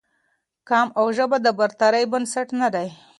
[0.67, 2.87] قوم او ژبه د برترۍ بنسټ نه دي